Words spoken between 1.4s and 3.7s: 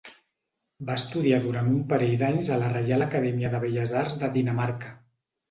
durant un parell d'anys a la Reial Acadèmia de